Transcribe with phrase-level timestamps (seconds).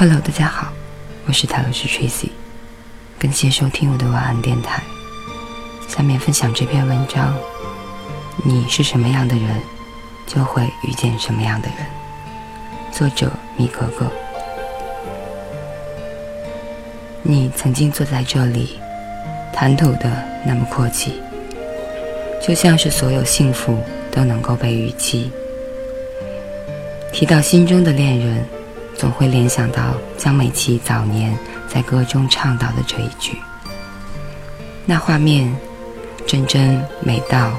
[0.00, 0.72] Hello，大家好，
[1.26, 2.28] 我是塔罗斯 Tracy，
[3.18, 4.80] 感谢收听我的晚安电台。
[5.88, 7.34] 下面分享这篇文章：
[8.44, 9.60] 你是什么样的人，
[10.24, 11.78] 就会遇见什么样的人。
[12.92, 14.06] 作者米格格。
[17.20, 18.78] 你曾经坐在这里，
[19.52, 21.20] 谈吐的那么阔气，
[22.40, 23.76] 就像是所有幸福
[24.12, 25.32] 都能够被预期。
[27.12, 28.46] 提到心中的恋人。
[28.98, 33.38] 总会联想到江美琪早年在歌中唱到的这一句，
[34.84, 35.54] 那画面
[36.26, 37.56] 真真美到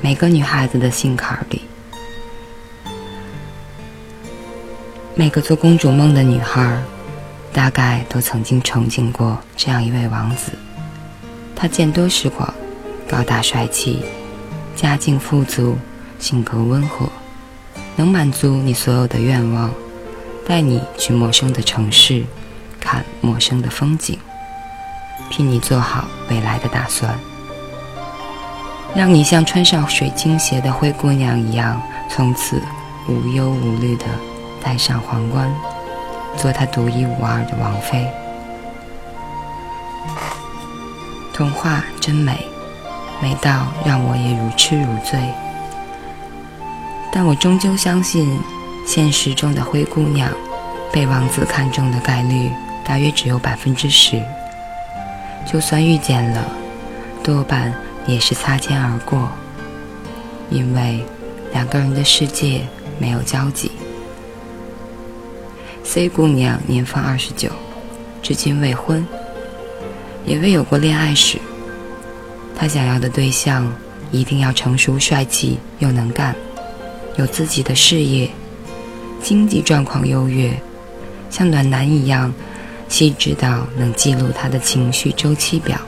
[0.00, 1.62] 每个女孩子的心坎里。
[5.14, 6.82] 每个做公主梦的女孩，
[7.52, 10.50] 大概都曾经憧憬过这样一位王子。
[11.54, 12.52] 他见多识广，
[13.08, 14.02] 高大帅气，
[14.74, 15.78] 家境富足，
[16.18, 17.08] 性格温和，
[17.94, 19.72] 能满足你所有的愿望。
[20.46, 22.24] 带你去陌生的城市，
[22.78, 24.18] 看陌生的风景，
[25.30, 27.18] 替你做好未来的打算，
[28.94, 32.60] 让你像穿上水晶鞋的灰姑娘一样，从此
[33.08, 34.04] 无忧无虑地
[34.62, 35.50] 戴上皇冠，
[36.36, 38.06] 做她独一无二的王妃。
[41.32, 42.46] 童话真美，
[43.20, 45.18] 美到让我也如痴如醉，
[47.10, 48.38] 但我终究相信。
[48.86, 50.30] 现实中的灰姑娘，
[50.92, 52.50] 被王子看中的概率
[52.84, 54.22] 大约只有百分之十。
[55.50, 56.44] 就算遇见了，
[57.22, 57.74] 多半
[58.06, 59.28] 也是擦肩而过，
[60.50, 61.04] 因为
[61.52, 62.62] 两个人的世界
[62.98, 63.70] 没有交集。
[65.82, 67.50] C 姑娘年方二十九，
[68.22, 69.06] 至今未婚，
[70.24, 71.38] 也未有过恋爱史。
[72.56, 73.70] 她想要的对象
[74.10, 76.34] 一定要成熟帅气又能干，
[77.16, 78.30] 有自己的事业。
[79.24, 80.54] 经济状况优越，
[81.30, 82.30] 像暖男一样
[82.90, 85.78] 细致到能记录他的情绪周期表；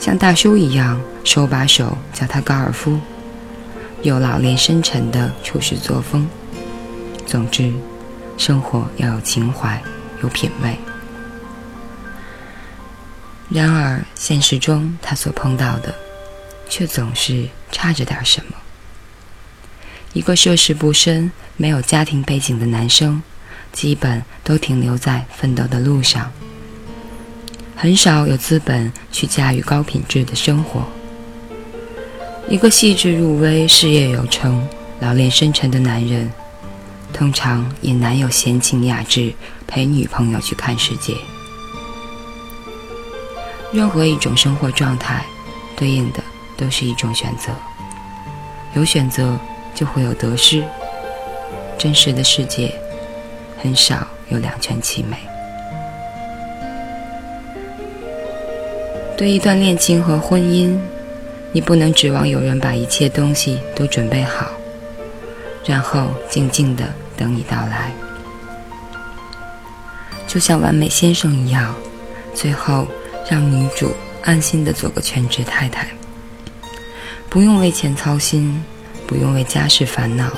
[0.00, 2.98] 像大叔一样手把手教他高尔夫，
[4.00, 6.26] 有老练深沉的处事作风。
[7.26, 7.70] 总之，
[8.38, 9.78] 生活要有情怀，
[10.22, 10.74] 有品味。
[13.50, 15.94] 然而，现实中他所碰到的，
[16.70, 18.56] 却总是差着点什么。
[20.14, 23.20] 一个涉世不深、没有家庭背景的男生，
[23.72, 26.30] 基本都停留在奋斗的路上，
[27.74, 30.84] 很少有资本去驾驭高品质的生活。
[32.48, 34.64] 一个细致入微、事业有成、
[35.00, 36.30] 老练深沉的男人，
[37.12, 39.34] 通常也难有闲情雅致
[39.66, 41.16] 陪女朋友去看世界。
[43.72, 45.26] 任何一种生活状态，
[45.76, 46.22] 对应的
[46.56, 47.50] 都是一种选择，
[48.76, 49.36] 有选择。
[49.74, 50.62] 就会有得失。
[51.76, 52.72] 真实的世界
[53.60, 55.16] 很少有两全其美。
[59.16, 60.78] 对一段恋情和婚姻，
[61.52, 64.50] 你不能指望有人把一切东西都准备好，
[65.64, 66.84] 然后静静的
[67.16, 67.92] 等你到来。
[70.26, 71.74] 就像完美先生一样，
[72.34, 72.88] 最后
[73.30, 75.86] 让女主安心的做个全职太太，
[77.28, 78.64] 不用为钱操心。
[79.06, 80.30] 不用为家事烦恼，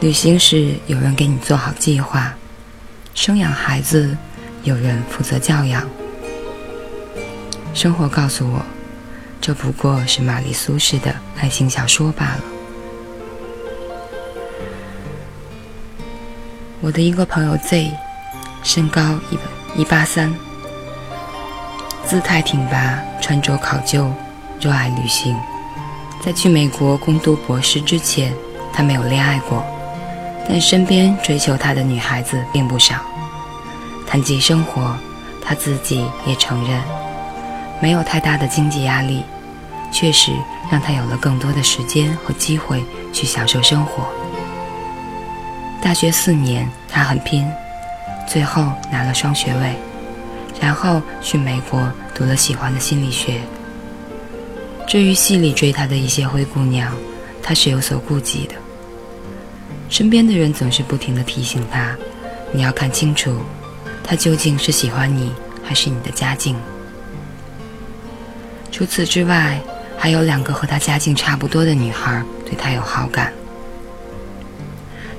[0.00, 2.34] 旅行时有人给你做好计划，
[3.14, 4.16] 生养孩子
[4.62, 5.88] 有人负责教养。
[7.74, 8.60] 生活告诉我，
[9.40, 12.40] 这不过是玛丽苏式的爱情小说罢了。
[16.80, 17.90] 我的一个朋友 Z，
[18.62, 20.32] 身高一一八三，
[22.04, 24.12] 姿态挺拔，穿着考究，
[24.60, 25.36] 热爱旅行。
[26.20, 28.32] 在去美国攻读博士之前，
[28.72, 29.64] 他没有恋爱过，
[30.48, 32.96] 但身边追求他的女孩子并不少。
[34.06, 34.96] 谈及生活，
[35.42, 36.82] 他自己也承认，
[37.80, 39.22] 没有太大的经济压力，
[39.92, 40.32] 确实
[40.70, 44.06] 让他有了更多的时间和机会去享受生活。
[45.80, 47.48] 大学四年，他很拼，
[48.26, 49.76] 最后拿了双学位，
[50.60, 51.80] 然后去美国
[52.14, 53.40] 读了喜欢的心理学。
[54.88, 56.96] 至于戏里追他的一些灰姑娘，
[57.42, 58.54] 他是有所顾忌的。
[59.90, 61.94] 身边的人总是不停地提醒他
[62.52, 63.36] ：“你要看清楚，
[64.02, 65.30] 他究竟是喜欢你，
[65.62, 66.56] 还是你的家境。”
[68.72, 69.60] 除此之外，
[69.98, 73.30] 还有两个和他家境差不多的女孩对他有好感。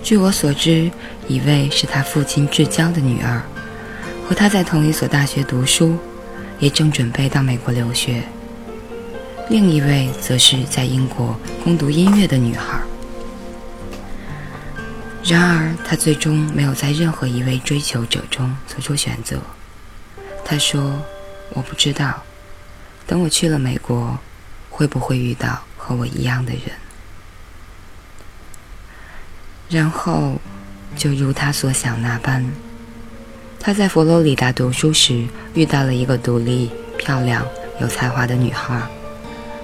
[0.01, 0.89] 据我所知，
[1.27, 3.39] 一位是他父亲至交的女儿，
[4.27, 5.95] 和他在同一所大学读书，
[6.57, 8.23] 也正准备到美国留学。
[9.49, 12.79] 另一位则是在英国攻读音乐的女孩。
[15.23, 19.39] 然而，他最终没有在任何一位追求者中做出选择。
[20.45, 21.01] 他说
[21.53, 22.23] ：“我不知道，
[23.07, 24.17] 等我去了美国，
[24.69, 26.61] 会不会遇到和我一样的人。”
[29.67, 30.39] 然后，
[30.95, 32.45] 就如他所想那般，
[33.59, 37.45] 他在佛罗里达读书时遇到了一个独立、漂亮、
[37.81, 38.81] 有才华的女孩，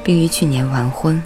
[0.05, 1.21] 并于去年完婚。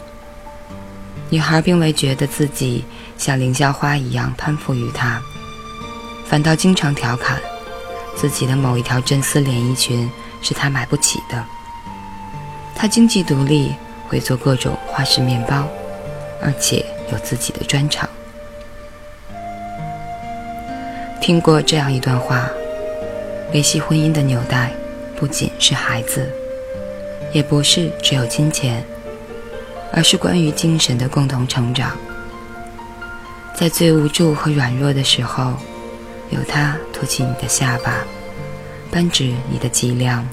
[1.30, 2.86] 女孩并未觉得自己
[3.18, 5.22] 像凌霄花一样攀附于他，
[6.26, 7.40] 反倒经常调侃
[8.16, 10.10] 自己的某一条真丝连衣裙
[10.42, 11.46] 是他买不起的。
[12.74, 13.76] 他经济独立，
[14.08, 15.68] 会做各种花式面包，
[16.42, 18.10] 而且有自己的专长。
[21.20, 22.48] 听过这样一段话：
[23.54, 24.72] 维系婚姻的纽带，
[25.18, 26.34] 不仅是孩子，
[27.34, 28.84] 也不是只有金钱。
[29.92, 31.98] 而是关于精神的共同成长。
[33.56, 35.54] 在最无助和软弱的时候，
[36.30, 38.04] 有他托起你的下巴，
[38.92, 40.24] 扳直你的脊梁，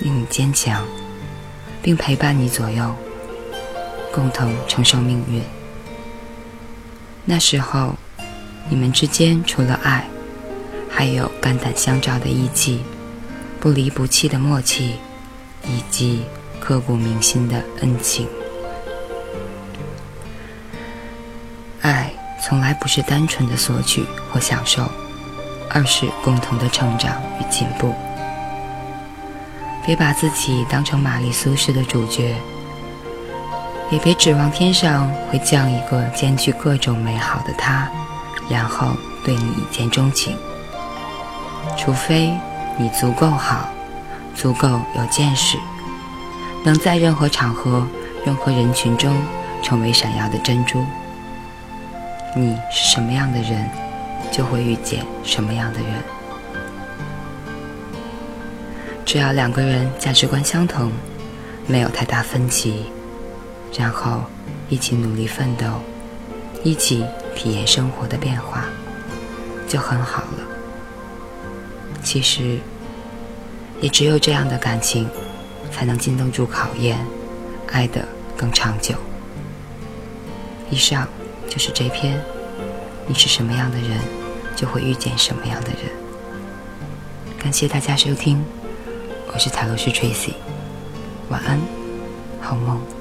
[0.00, 0.84] 令你坚强，
[1.80, 2.94] 并陪伴你左右，
[4.12, 5.42] 共同承受命运。
[7.24, 7.94] 那时候，
[8.68, 10.06] 你们之间除了爱，
[10.90, 12.82] 还有肝胆相照的义气，
[13.58, 14.96] 不离不弃的默契，
[15.64, 16.22] 以及
[16.58, 18.28] 刻骨铭心的恩情。
[21.80, 22.10] 爱
[22.42, 24.90] 从来不是单纯的索取或享受，
[25.70, 27.94] 而是共同的成长与进步。
[29.84, 32.36] 别把自己当成玛丽苏式的主角，
[33.90, 37.90] 也别指望天上会降一个兼具各种美好的他，
[38.48, 38.88] 然后
[39.24, 40.36] 对你一见钟情。
[41.78, 42.32] 除非
[42.78, 43.68] 你足够好，
[44.40, 45.58] 足够有见识，
[46.64, 47.86] 能在任何场合、
[48.24, 49.14] 任何人群中
[49.62, 50.82] 成为闪耀的珍珠。
[52.34, 53.68] 你是什么样的人，
[54.32, 55.92] 就会遇见什么样的人。
[59.04, 60.90] 只要两个人价值观相同，
[61.66, 62.86] 没有太大分歧，
[63.76, 64.22] 然后
[64.70, 65.66] 一起努力奋斗，
[66.64, 67.04] 一起
[67.36, 68.64] 体验生活的变化，
[69.68, 70.38] 就很好了。
[72.02, 72.58] 其实，
[73.80, 75.08] 也只有这样的感情，
[75.72, 76.98] 才能经得住考验，
[77.72, 78.06] 爱得
[78.36, 78.94] 更长久。
[80.70, 81.06] 以上。
[81.48, 82.16] 就是这篇，
[83.08, 83.98] 你是什么样的人，
[84.54, 85.90] 就会遇见什么样的人。
[87.40, 88.40] 感谢大家收听，
[89.26, 90.34] 我是塔罗师 Tracy，
[91.28, 91.58] 晚安，
[92.40, 92.99] 好梦。